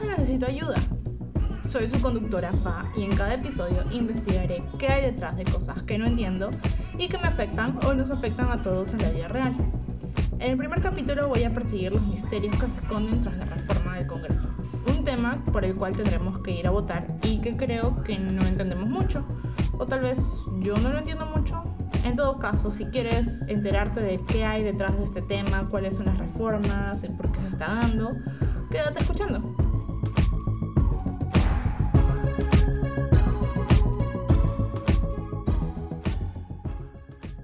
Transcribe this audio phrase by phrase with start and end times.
[0.00, 0.80] Necesito Ayuda.
[1.68, 5.98] Soy su conductora Fa y en cada episodio investigaré qué hay detrás de cosas que
[5.98, 6.50] no entiendo
[6.98, 9.54] y que me afectan o nos afectan a todos en la vida real.
[10.40, 13.98] En el primer capítulo voy a perseguir los misterios que se esconden tras la reforma
[13.98, 14.48] del Congreso,
[14.88, 18.46] un tema por el cual tendremos que ir a votar y que creo que no
[18.46, 19.24] entendemos mucho,
[19.78, 20.18] o tal vez
[20.60, 21.62] yo no lo entiendo mucho.
[22.02, 26.06] En todo caso, si quieres enterarte de qué hay detrás de este tema, cuáles son
[26.06, 28.12] las reformas, el por qué se está dando,
[28.70, 29.61] quédate escuchando.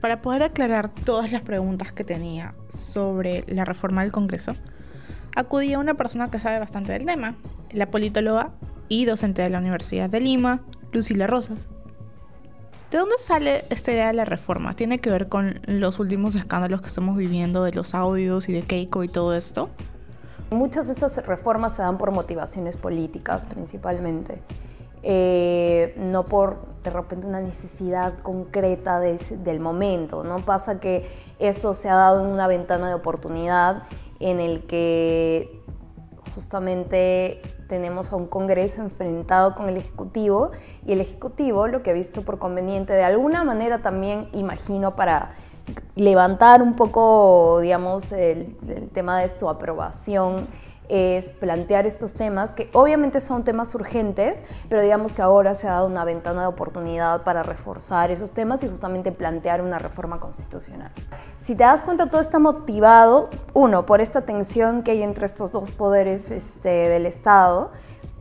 [0.09, 2.55] Para poder aclarar todas las preguntas que tenía
[2.95, 4.55] sobre la reforma del Congreso,
[5.37, 7.35] acudí a una persona que sabe bastante del tema,
[7.73, 8.53] la politóloga
[8.89, 10.63] y docente de la Universidad de Lima,
[10.93, 11.59] Lucila Rosas.
[12.91, 14.73] ¿De dónde sale esta idea de la reforma?
[14.73, 18.63] ¿Tiene que ver con los últimos escándalos que estamos viviendo de los audios y de
[18.63, 19.69] Keiko y todo esto?
[20.49, 24.41] Muchas de estas reformas se dan por motivaciones políticas principalmente,
[25.03, 30.25] eh, no por de repente una necesidad concreta del momento.
[30.25, 30.39] ¿no?
[30.39, 33.85] Pasa que eso se ha dado en una ventana de oportunidad
[34.21, 35.63] en el que
[36.35, 40.53] justamente tenemos a un Congreso enfrentado con el Ejecutivo
[40.87, 45.31] y el Ejecutivo lo que ha visto por conveniente de alguna manera también imagino para
[45.97, 48.57] levantar un poco, digamos, el,
[48.93, 50.47] tema de su aprobación
[50.89, 55.73] es plantear estos temas que obviamente son temas urgentes, pero digamos que ahora se ha
[55.73, 60.91] dado una ventana de oportunidad para reforzar esos temas y justamente plantear una reforma constitucional.
[61.39, 65.51] Si te das cuenta, todo está motivado, uno, por esta tensión que hay entre estos
[65.51, 67.71] dos poderes este, del Estado,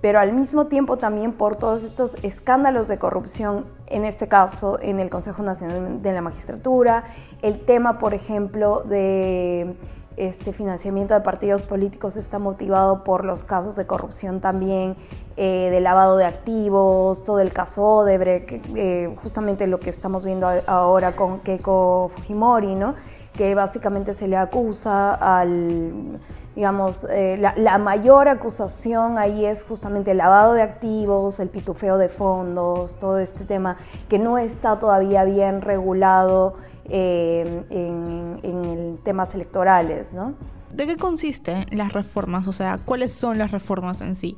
[0.01, 4.99] pero al mismo tiempo también por todos estos escándalos de corrupción, en este caso en
[4.99, 7.05] el Consejo Nacional de la Magistratura,
[7.41, 9.75] el tema, por ejemplo, de
[10.17, 14.95] este financiamiento de partidos políticos está motivado por los casos de corrupción también,
[15.37, 20.47] eh, de lavado de activos, todo el caso Odebrecht, eh, justamente lo que estamos viendo
[20.65, 22.95] ahora con Keiko Fujimori, ¿no?
[23.37, 26.19] que básicamente se le acusa al
[26.57, 32.09] digamos, eh, la, mayor acusación ahí es justamente el lavado de activos, el pitufeo de
[32.09, 33.77] fondos, todo este tema
[34.09, 40.33] que no está todavía bien regulado eh, en, en, temas electorales, ¿no?
[40.73, 42.47] ¿De qué consisten las reformas?
[42.47, 44.35] O sea, ¿cuáles son las reformas en sí?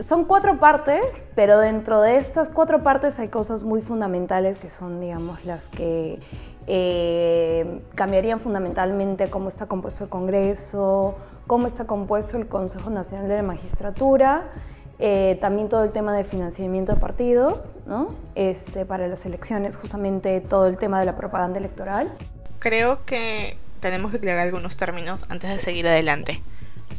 [0.00, 5.00] Son cuatro partes, pero dentro de estas cuatro partes hay cosas muy fundamentales que son,
[5.00, 6.18] digamos, las que
[6.66, 13.36] eh, cambiarían fundamentalmente cómo está compuesto el Congreso, cómo está compuesto el Consejo Nacional de
[13.36, 14.50] la Magistratura,
[14.98, 18.14] eh, también todo el tema de financiamiento de partidos, ¿no?
[18.34, 22.12] este, para las elecciones, justamente todo el tema de la propaganda electoral.
[22.58, 26.40] Creo que tenemos que aclarar algunos términos antes de seguir adelante,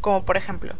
[0.01, 0.73] como por ejemplo,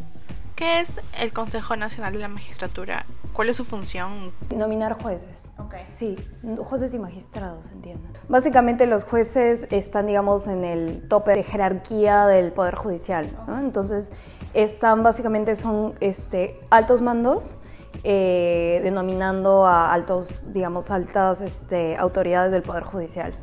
[0.56, 4.32] ¿qué es el Consejo Nacional de la Magistratura ¿Cuál es su función?
[4.56, 5.52] Nominar jueces.
[5.58, 5.74] Ok.
[5.90, 6.16] Sí,
[6.60, 8.08] jueces y magistrados, entiendo.
[8.30, 13.28] Básicamente los jueces están, digamos, en el tope de jerarquía del Poder Judicial.
[13.48, 13.60] ¿no?
[13.60, 14.14] Entonces,
[14.54, 17.58] están básicamente son este, altos mandos
[18.04, 23.34] eh, denominando a altos, digamos, altas este, autoridades del Poder Judicial.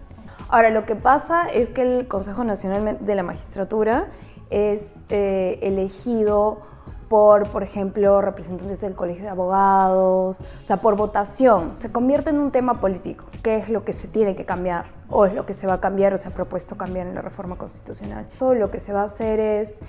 [0.48, 4.08] Ahora, lo que pasa es que el Consejo Nacional de la Magistratura
[4.50, 6.62] es eh, elegido
[7.10, 12.38] por, por ejemplo, representantes del Colegio de Abogados, o sea, por votación, se convierte en
[12.38, 13.24] un tema político.
[13.42, 14.84] ¿Qué es lo que se tiene que cambiar?
[15.08, 17.20] ¿O es lo que se va a cambiar o se ha propuesto cambiar en la
[17.20, 18.28] reforma constitucional?
[18.38, 19.80] Todo lo que se va a hacer es,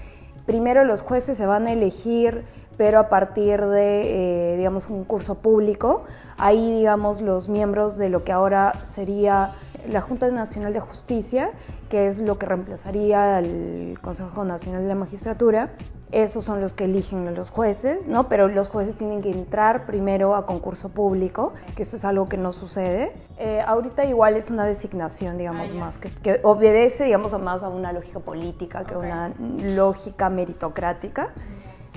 [0.47, 2.43] primero los jueces se van a elegir
[2.75, 6.05] pero a partir de, eh, digamos, un curso público.
[6.37, 9.51] Ahí, digamos, los miembros de lo que ahora sería
[9.87, 11.51] la Junta Nacional de Justicia,
[11.89, 15.69] que es lo que reemplazaría al Consejo Nacional de la Magistratura,
[16.11, 18.27] esos son los que eligen los jueces, ¿no?
[18.27, 22.37] Pero los jueces tienen que entrar primero a concurso público, que eso es algo que
[22.37, 23.13] no sucede.
[23.37, 27.93] Eh, ahorita igual es una designación, digamos, ah, más, que, obedece, digamos, más a una
[27.93, 29.31] lógica política que a una
[29.63, 31.29] lógica meritocrática.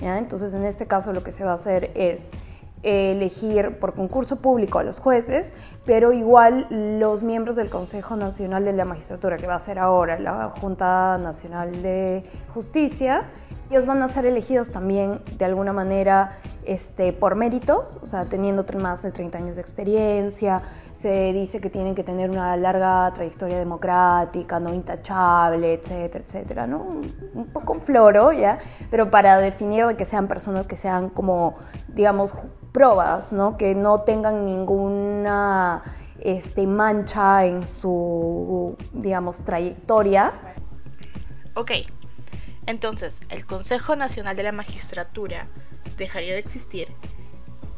[0.00, 0.18] ¿ya?
[0.18, 2.30] Entonces, en este caso lo que se va a hacer es
[2.84, 5.54] elegir por concurso público a los jueces,
[5.86, 10.18] pero igual los miembros del Consejo Nacional de la Magistratura, que va a ser ahora
[10.18, 13.24] la Junta Nacional de Justicia,
[13.74, 18.64] ellos van a ser elegidos también de alguna manera este, por méritos, o sea, teniendo
[18.78, 20.62] más de 30 años de experiencia,
[20.94, 26.86] se dice que tienen que tener una larga trayectoria democrática, no intachable, etcétera, etcétera, ¿no?
[27.34, 28.60] Un, poco un floro, ¿ya?
[28.92, 31.56] Pero para definir de que sean personas que sean como,
[31.88, 32.32] digamos,
[32.70, 33.56] pruebas, ¿no?
[33.56, 35.82] Que no tengan ninguna
[36.20, 40.32] este, mancha en su, digamos, trayectoria.
[41.56, 41.72] Ok,
[42.66, 45.48] Entonces, el Consejo Nacional de la Magistratura
[45.98, 46.88] dejaría de existir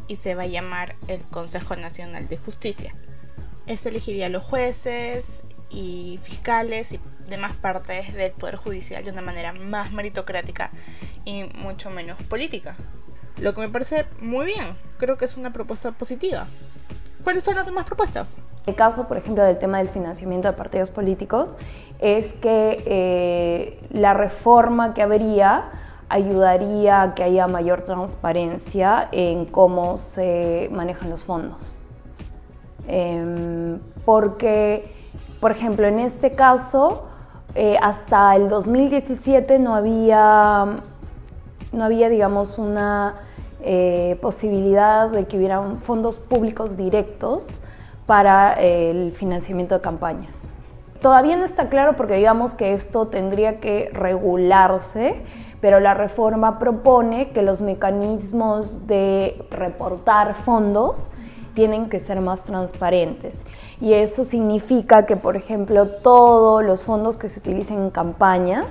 [0.08, 2.94] y se va a llamar el Consejo Nacional de Justicia.
[3.66, 9.22] Este elegiría a los jueces y fiscales y demás partes del Poder Judicial de una
[9.22, 10.70] manera más meritocrática
[11.24, 12.76] y mucho menos política.
[13.38, 16.48] Lo que me parece muy bien, creo que es una propuesta positiva.
[17.26, 18.38] ¿Cuáles son las demás propuestas?
[18.66, 21.56] El caso, por ejemplo, del tema del financiamiento de partidos políticos
[21.98, 25.72] es que eh, la reforma que habría
[26.08, 31.76] ayudaría a que haya mayor transparencia en cómo se manejan los fondos.
[32.86, 34.94] Em, porque,
[35.40, 37.08] por ejemplo, en este caso,
[37.56, 40.76] eh, hasta el 2017 no había,
[41.72, 43.25] no había digamos, una
[43.68, 47.62] eh, posibilidad de que hubieran fondos públicos directos
[48.06, 50.48] para el financiamiento de campañas.
[51.02, 55.16] Todavía no está claro porque digamos que esto tendría que regularse,
[55.60, 61.10] pero la reforma propone que los mecanismos de reportar fondos
[61.54, 63.44] tienen que ser más transparentes.
[63.80, 68.66] Y eso significa que, por ejemplo, todos los fondos que se utilicen en campañas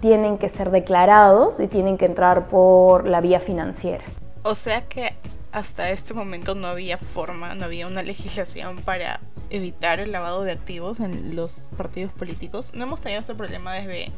[0.00, 4.04] tienen que ser declarados y tienen que entrar por la vía financiera.
[4.42, 5.14] O sea que
[5.52, 9.20] hasta este momento no había forma, no había una legislación para
[9.50, 12.72] evitar el lavado de activos en los partidos políticos.
[12.74, 14.12] No hemos tenido ese problema desde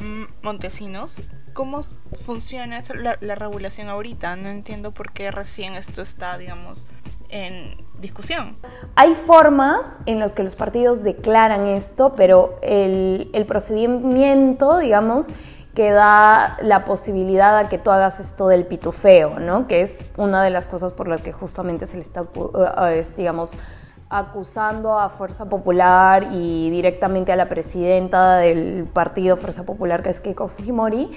[0.00, 1.20] mm, Montesinos.
[1.54, 1.80] ¿Cómo
[2.18, 4.36] funciona la, la regulación ahorita?
[4.36, 6.86] No entiendo por qué recién esto está, digamos,
[7.30, 8.56] en discusión.
[8.96, 15.28] Hay formas en las que los partidos declaran esto, pero el, el procedimiento, digamos,
[15.74, 19.66] que da la posibilidad a que tú hagas esto del pitufeo, ¿no?
[19.66, 22.24] Que es una de las cosas por las que justamente se le está,
[22.90, 23.56] eh, digamos,
[24.08, 30.20] acusando a Fuerza Popular y directamente a la presidenta del partido Fuerza Popular, que es
[30.20, 31.10] Keiko Fujimori,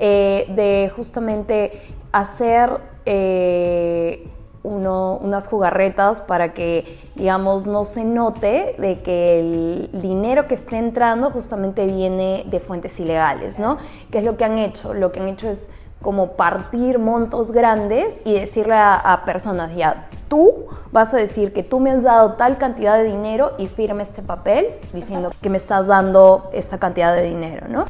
[0.00, 4.28] eh, de justamente hacer eh,
[4.62, 11.30] unas jugarretas para que, digamos, no se note de que el dinero que esté entrando
[11.30, 13.78] justamente viene de fuentes ilegales, ¿no?
[14.10, 14.92] ¿Qué es lo que han hecho?
[14.92, 15.70] Lo que han hecho es
[16.02, 21.78] como partir montos grandes y decirle a, personas, ya, tú vas a decir que tú
[21.78, 25.86] me has dado tal cantidad de dinero y firme este papel diciendo que me estás
[25.86, 27.86] dando esta cantidad de dinero, ¿no?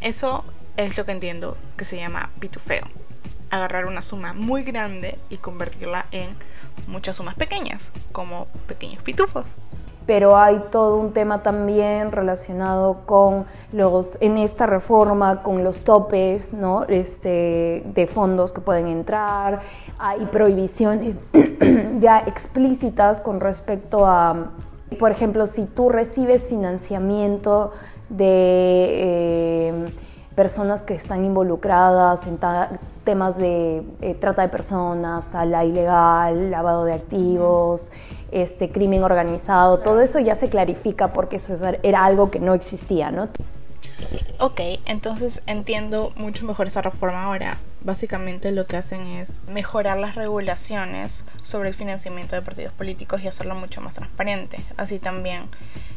[0.00, 0.44] Eso
[0.76, 2.84] es lo que entiendo que se llama pitufeo
[3.50, 6.28] agarrar una suma muy grande y convertirla en
[6.86, 9.46] muchas sumas pequeñas, como pequeños pitufos.
[10.06, 16.54] Pero hay todo un tema también relacionado con los, en esta reforma, con los topes
[16.54, 16.84] ¿no?
[16.84, 19.62] este, de fondos que pueden entrar,
[19.98, 21.16] hay prohibiciones
[21.98, 24.52] ya explícitas con respecto a,
[24.96, 27.72] por ejemplo, si tú recibes financiamiento
[28.08, 28.88] de...
[28.90, 29.92] Eh,
[30.36, 32.38] personas que están involucradas en
[33.06, 37.90] temas de eh, trata de personas, la ilegal, lavado de activos,
[38.30, 43.10] este crimen organizado, todo eso ya se clarifica porque eso era algo que no existía,
[43.10, 43.28] ¿no?
[44.38, 47.58] Ok, entonces entiendo mucho mejor esa reforma ahora.
[47.80, 53.28] Básicamente lo que hacen es mejorar las regulaciones sobre el financiamiento de partidos políticos y
[53.28, 54.58] hacerlo mucho más transparente.
[54.76, 55.44] Así también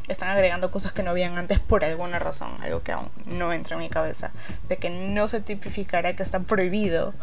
[0.09, 3.75] están agregando cosas que no habían antes por alguna razón, algo que aún no entra
[3.75, 4.31] en mi cabeza,
[4.67, 7.13] de que no se tipificará que está prohibido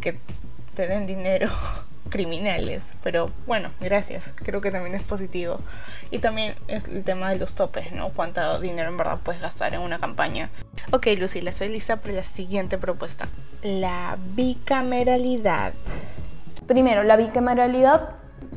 [0.00, 0.18] que
[0.74, 1.48] te den dinero
[2.10, 5.58] criminales, pero bueno, gracias, creo que también es positivo.
[6.10, 8.10] Y también es el tema de los topes, ¿no?
[8.10, 10.50] Cuánto dinero en verdad puedes gastar en una campaña.
[10.92, 13.26] Ok, Lucila, soy lista para la siguiente propuesta.
[13.62, 15.74] La bicameralidad.
[16.66, 18.10] Primero, la bicameralidad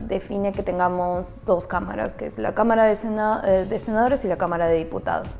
[0.07, 4.37] define que tengamos dos cámaras, que es la Cámara de, eh, de Senadores y la
[4.37, 5.39] Cámara de Diputados.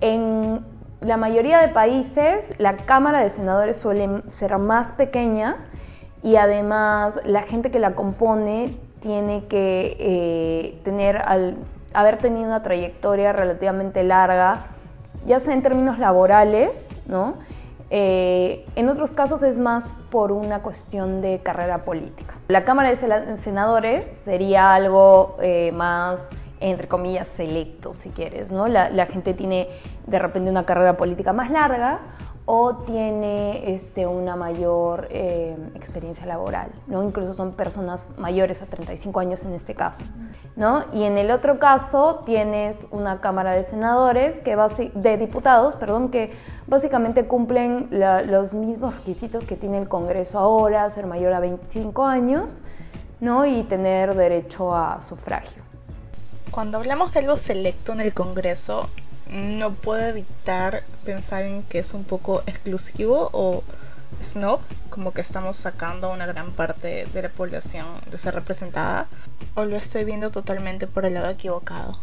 [0.00, 0.64] En
[1.00, 5.56] la mayoría de países, la Cámara de Senadores suele ser más pequeña
[6.22, 11.56] y además la gente que la compone tiene que eh, tener al,
[11.94, 14.66] haber tenido una trayectoria relativamente larga,
[15.26, 17.34] ya sea en términos laborales, ¿no?
[17.90, 22.36] Eh, en otros casos es más por una cuestión de carrera política.
[22.48, 26.30] La Cámara de Senadores sería algo eh, más,
[26.60, 28.68] entre comillas, selecto, si quieres, ¿no?
[28.68, 29.68] La, la gente tiene
[30.06, 31.98] de repente una carrera política más larga
[32.52, 37.04] o tiene este, una mayor eh, experiencia laboral, ¿no?
[37.04, 40.06] Incluso son personas mayores a 35 años en este caso,
[40.56, 40.82] ¿no?
[40.92, 44.56] Y en el otro caso tienes una Cámara de Senadores, que
[44.94, 46.32] de diputados, perdón, que
[46.66, 52.62] básicamente cumplen los mismos requisitos que tiene el Congreso ahora, ser mayor a 25 años,
[53.20, 53.46] ¿no?
[53.46, 55.62] Y tener derecho a sufragio.
[56.50, 58.88] Cuando hablamos de algo selecto en el Congreso,
[59.32, 63.62] no puedo evitar pensar en que es un poco exclusivo o
[64.22, 64.60] snob,
[64.90, 69.06] como que estamos sacando a una gran parte de la población de ser representada,
[69.54, 71.98] o lo estoy viendo totalmente por el lado equivocado.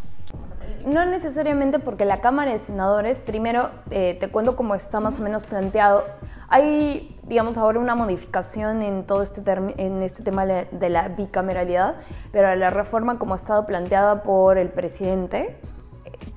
[0.86, 5.22] No necesariamente porque la Cámara de Senadores, primero eh, te cuento cómo está más o
[5.22, 6.06] menos planteado.
[6.48, 9.42] Hay, digamos, ahora una modificación en todo este,
[9.76, 11.96] en este tema de la bicameralidad,
[12.32, 15.58] pero la reforma como ha estado planteada por el presidente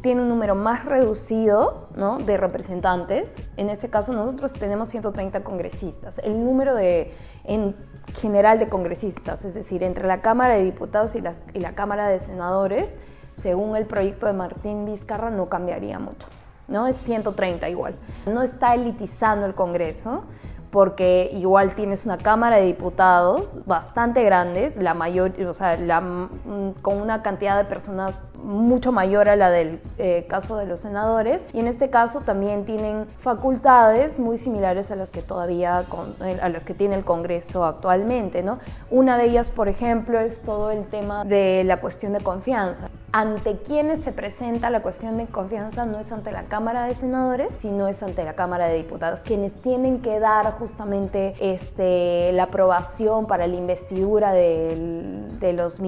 [0.02, 2.18] tiene un número más reducido ¿no?
[2.18, 3.36] de representantes.
[3.58, 6.20] En este caso nosotros tenemos 130 congresistas.
[6.20, 7.76] El número de, en
[8.16, 12.20] general de congresistas, es decir, entre la Cámara de Diputados y, y la Cámara de
[12.20, 12.98] Senadores,
[13.42, 16.28] según el proyecto de Martín Vizcarra, no cambiaría mucho.
[16.68, 16.88] ¿no?
[16.88, 17.96] Es 130 igual.
[18.26, 20.24] No está elitizando el Congreso,
[20.72, 27.02] porque igual tienes una Cámara de Diputados bastante grandes, la mayor, o sea, mm, con
[27.02, 31.60] una cantidad de personas mucho mayor a la del eh, caso de los senadores, y
[31.60, 35.86] en este caso también tienen facultades muy similares a las que todavía,
[36.24, 38.60] eh, a las que tiene el Congreso actualmente, ¿no?
[38.90, 42.90] Una de ellas, por ejemplo, es todo el tema de la cuestión de confianza.
[43.14, 47.56] Ante quienes se presenta la cuestión de confianza no es ante la Cámara de Senadores,
[47.60, 53.28] sino es ante la Cámara de Diputados, quienes tienen que dar justamente este, la aprobación
[53.28, 55.82] para la investidura de, los,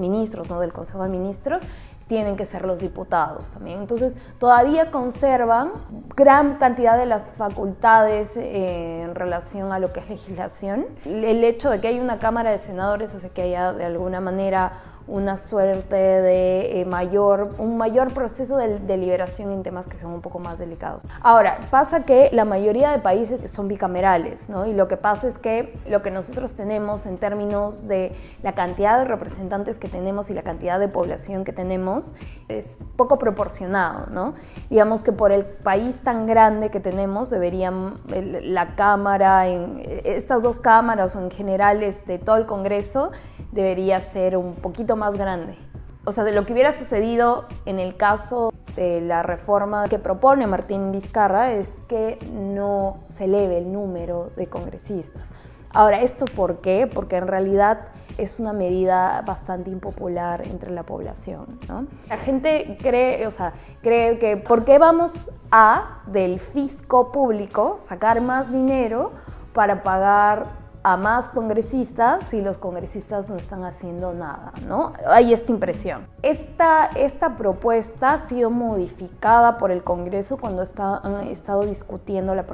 [0.00, 0.58] ministros, ¿no?
[0.58, 1.62] del Consejo de Ministros,
[2.08, 3.78] tienen que ser los diputados también.
[3.78, 5.70] Entonces, todavía conservan
[6.16, 10.86] gran cantidad de las facultades eh, en relación a lo que es legislación.
[11.04, 14.72] El hecho de que hay una Cámara de Senadores hace que haya de alguna manera
[15.10, 20.20] una suerte de eh, mayor, un mayor proceso de, deliberación en temas que son un
[20.20, 21.02] poco más delicados.
[21.20, 24.66] Ahora, pasa que la mayoría de países son bicamerales, ¿no?
[24.66, 28.12] Y lo que pasa es que lo que nosotros tenemos en términos de
[28.42, 32.14] la cantidad de representantes que tenemos y la cantidad de población que tenemos
[32.48, 34.34] es poco proporcionado, ¿no?
[34.70, 37.98] Digamos que por el país tan grande que tenemos, deberían
[38.42, 43.10] la Cámara, en, estas dos cámaras o en general este, todo el Congreso,
[43.50, 45.56] debería ser un poquito más grande.
[46.04, 50.46] O sea, de lo que hubiera sucedido en el caso de la reforma que propone
[50.46, 55.28] Martín Vizcarra es que no se eleve el número de congresistas.
[55.72, 56.88] Ahora, ¿esto por qué?
[56.92, 57.88] Porque en realidad
[58.18, 61.60] es una medida bastante impopular entre la población.
[62.08, 63.52] La gente cree, o sea,
[63.82, 65.12] cree que ¿por qué vamos
[65.50, 69.12] a del fisco público sacar más dinero
[69.52, 74.92] para pagar a más congresistas si los congresistas no están haciendo nada, ¿no?
[75.06, 76.06] Hay esta impresión.
[76.22, 82.44] Esta, esta propuesta ha sido modificada por el Congreso cuando está, han estado discutiendo la,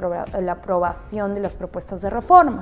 [0.41, 2.61] la, aprobación de las propuestas de reforma.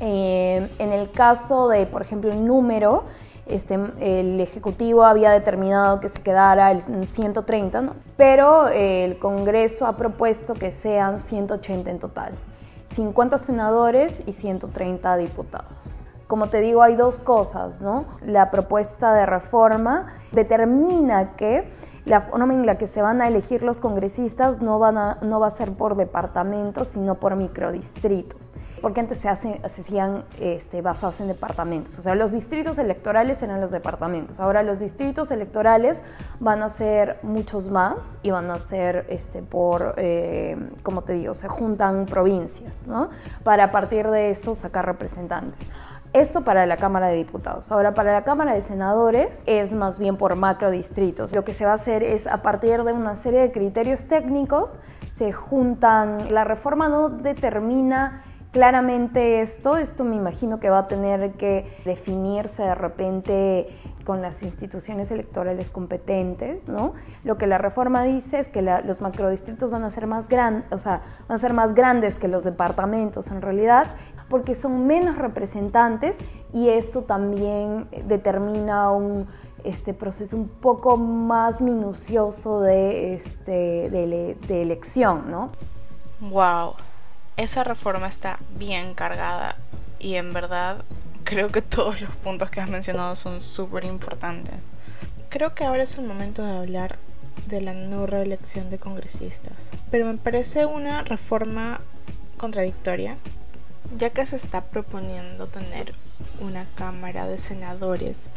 [0.00, 3.04] Eh, en el caso de, por ejemplo, el número,
[3.46, 7.94] este, el Ejecutivo había determinado que se quedara en 130, ¿no?
[8.16, 12.32] pero el Congreso ha propuesto que sean 180 en total.
[12.94, 15.66] 50 senadores y 130 diputados.
[16.28, 18.04] Como te digo, hay dos cosas, ¿no?
[18.24, 21.70] La propuesta de reforma determina que
[22.04, 25.40] la forma en la que se van a elegir los congresistas no, van a, no
[25.40, 31.20] va a ser por departamentos, sino por microdistritos, porque antes se, se hacían este, basados
[31.20, 31.98] en departamentos.
[31.98, 34.40] O sea, los distritos electorales eran los departamentos.
[34.40, 36.02] Ahora los distritos electorales
[36.40, 41.34] van a ser muchos más y van a ser este, por, eh, como te digo,
[41.34, 43.08] se juntan provincias, ¿no?
[43.42, 45.68] Para a partir de eso sacar representantes.
[46.14, 47.72] Esto para la Cámara de Diputados.
[47.72, 51.34] Ahora, para la Cámara de Senadores es más bien por macro distritos.
[51.34, 54.78] Lo que se va a hacer es, a partir de una serie de criterios técnicos,
[55.08, 56.32] se juntan.
[56.32, 59.76] La reforma no determina claramente esto.
[59.76, 65.70] Esto me imagino que va a tener que definirse de repente con las instituciones electorales
[65.70, 66.92] competentes, ¿no?
[67.24, 70.78] Lo que la reforma dice es que los macrodistritos van a ser más grandes, o
[70.78, 73.88] sea, van a ser más grandes que los departamentos en realidad
[74.28, 76.18] porque son menos representantes
[76.52, 79.26] y esto también determina un
[79.64, 85.50] este proceso un poco más minucioso de, este, de, elección, ¿no?
[86.20, 86.74] Wow,
[87.36, 89.56] esa reforma está bien cargada
[89.98, 90.84] y en verdad
[91.24, 94.54] creo que todos los puntos que has mencionado son súper importantes.
[95.30, 96.98] Creo que ahora es el momento de hablar
[97.46, 101.80] de la no reelección de congresistas, pero me parece una reforma
[102.36, 103.16] contradictoria
[103.96, 105.94] ya que se está proponiendo tener
[106.40, 108.28] una Cámara de Senadores,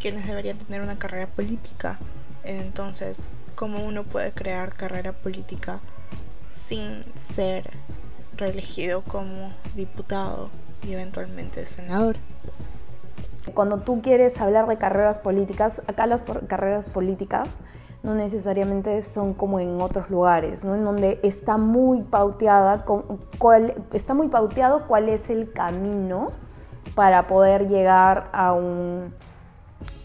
[0.00, 1.98] quienes deberían tener una carrera política.
[2.44, 5.80] Entonces, ¿cómo uno puede crear carrera política
[6.50, 7.70] sin ser
[8.36, 10.50] reelegido como diputado
[10.82, 12.16] y eventualmente senador?
[13.52, 17.60] Cuando tú quieres hablar de carreras políticas, acá las carreras políticas
[18.04, 20.74] no necesariamente son como en otros lugares, ¿no?
[20.74, 22.84] En donde está muy pauteada,
[23.38, 26.32] cuál, está muy pauteado cuál es el camino
[26.94, 29.14] para poder llegar a un,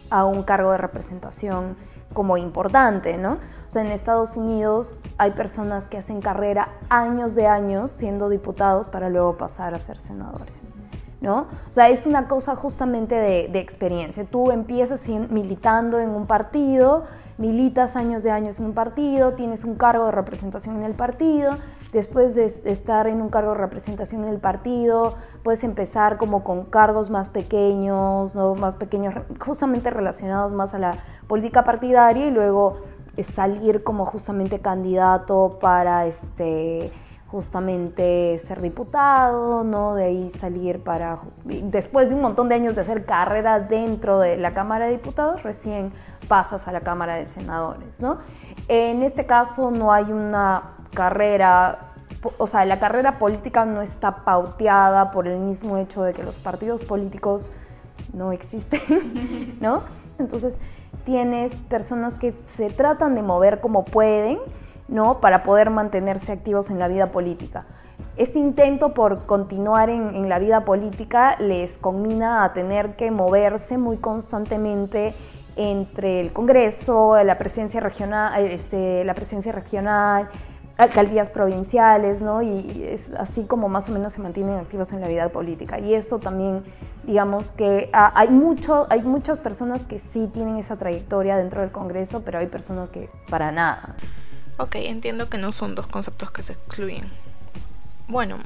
[0.09, 1.75] a un cargo de representación
[2.13, 3.33] como importante, ¿no?
[3.33, 8.87] O sea, en Estados Unidos hay personas que hacen carrera años de años siendo diputados
[8.87, 10.71] para luego pasar a ser senadores.
[11.21, 11.47] ¿No?
[11.69, 14.23] O sea, es una cosa justamente de, de experiencia.
[14.23, 17.03] Tú empiezas militando en un partido,
[17.39, 21.57] militas años de años en un partido, tienes un cargo de representación en el partido,
[21.93, 26.65] después de estar en un cargo de representación en el partido, puedes empezar como con
[26.65, 28.55] cargos más pequeños, ¿no?
[28.55, 32.81] más pequeños, justamente relacionados más a la política partidaria y luego
[33.23, 36.91] salir como justamente candidato para este
[37.31, 39.93] justamente ser diputado, ¿no?
[39.93, 44.37] De ahí salir para, después de un montón de años de hacer carrera dentro de
[44.37, 45.91] la Cámara de Diputados, recién
[46.27, 48.17] pasas a la Cámara de Senadores, ¿no?
[48.67, 51.91] En este caso no hay una carrera,
[52.37, 56.39] o sea, la carrera política no está pauteada por el mismo hecho de que los
[56.39, 57.51] partidos políticos
[58.11, 59.83] no existen, ¿no?
[60.17, 60.59] Entonces
[61.05, 64.39] tienes personas que se tratan de mover como pueden,
[64.89, 65.21] ¿no?
[65.21, 67.65] Para poder mantenerse activos en la vida política.
[68.17, 73.97] Este intento por continuar en, la vida política les combina a tener que moverse muy
[73.97, 75.13] constantemente
[75.55, 80.29] entre el Congreso, la presencia regional, este, la presencia regional,
[80.77, 82.41] alcaldías provinciales, ¿no?
[82.41, 85.77] Y es así como más o menos se mantienen activos en la vida política.
[85.79, 86.63] Y eso también,
[87.03, 91.71] digamos que ah, hay, mucho, hay muchas personas que sí tienen esa trayectoria dentro del
[91.71, 93.95] Congreso, pero hay personas que para nada.
[94.61, 97.09] Ok, entiendo que no son dos conceptos que se excluyen.
[98.09, 98.39] Bueno,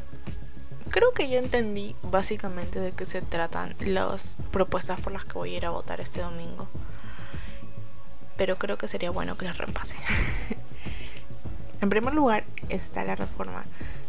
[0.91, 5.55] creo que ya entendí básicamente de qué se tratan las propuestas por las que voy
[5.55, 6.67] a ir a votar este domingo.
[8.37, 9.95] Pero creo que sería bueno que las repase.
[11.81, 13.65] En primer lugar está la reforma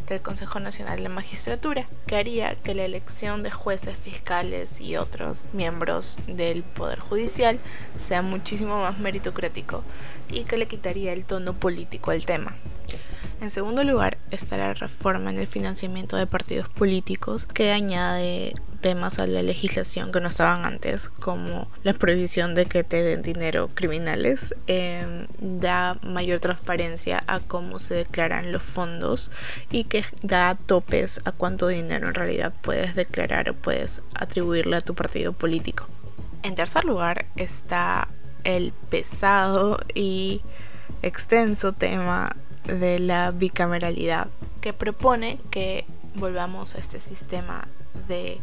[0.09, 5.49] del Consejo Nacional de Magistratura, que haría que la elección de jueces, fiscales y otros
[5.53, 7.59] miembros del Poder Judicial
[7.97, 9.83] sea muchísimo más meritocrático
[10.29, 12.57] y que le quitaría el tono político al tema.
[13.41, 19.19] En segundo lugar está la reforma en el financiamiento de partidos políticos que añade temas
[19.19, 23.71] a la legislación que no estaban antes, como la prohibición de que te den dinero
[23.73, 29.31] criminales, em, da mayor transparencia a cómo se declaran los fondos
[29.71, 34.83] y que da topes a cuánto dinero en realidad puedes declarar o puedes atribuirle a
[34.83, 35.87] tu partido político.
[36.43, 38.09] En tercer lugar está
[38.45, 40.43] el pesado y
[41.01, 44.29] extenso tema de la bicameralidad,
[44.61, 47.67] que propone que volvamos a este sistema
[48.09, 48.41] de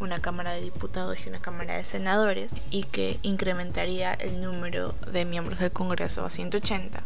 [0.00, 5.24] una Cámara de Diputados y una Cámara de Senadores y que incrementaría el número de
[5.24, 7.02] miembros del Congreso a 180.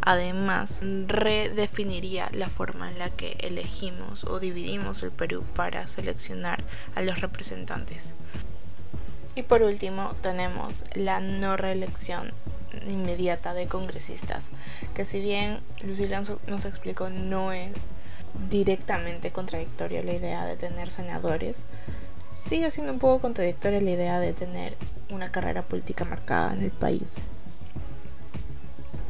[0.00, 6.64] Además, redefiniría la forma en la que elegimos o dividimos el Perú para seleccionar
[6.94, 8.14] a los representantes.
[9.34, 12.32] Y por último, tenemos la no reelección
[12.86, 14.50] inmediata de congresistas,
[14.94, 17.88] que si bien Lucila nos explicó no es
[18.50, 21.64] directamente contradictoria la idea de tener senadores,
[22.30, 24.76] sigue siendo un poco contradictoria la idea de tener
[25.10, 27.24] una carrera política marcada en el país.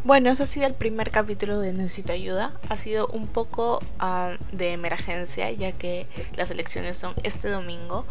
[0.08, 2.52] Bueno, eso ha sido el primer capítulo de Necesito Ayuda.
[2.70, 8.06] Ha sido un poco ah, de emergencia, ya que las elecciones son este domingo.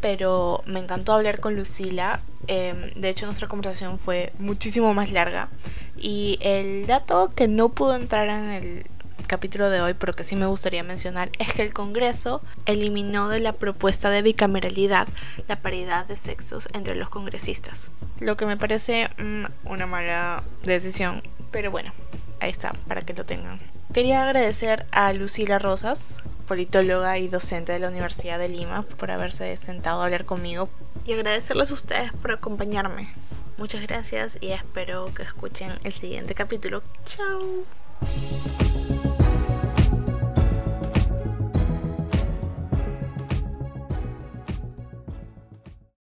[0.00, 2.20] Pero me encantó hablar con Lucila.
[2.46, 5.48] Em, de hecho, nuestra conversación fue muchísimo más larga.
[5.96, 8.86] Y el dato que no pudo entrar en el
[9.26, 13.40] capítulo de hoy, pero que sí me gustaría mencionar, es que el Congreso eliminó de
[13.40, 15.08] la propuesta de bicameralidad
[15.48, 17.90] la paridad de sexos entre los congresistas.
[18.20, 21.92] Lo que me parece mm, una mala decisión, pero bueno,
[22.40, 23.60] ahí está, para que lo tengan.
[23.92, 29.56] Quería agradecer a Lucila Rosas, politóloga y docente de la Universidad de Lima, por haberse
[29.56, 30.68] sentado a hablar conmigo
[31.04, 33.14] y agradecerles a ustedes por acompañarme.
[33.56, 36.82] Muchas gracias y espero que escuchen el siguiente capítulo.
[37.04, 37.64] Chao.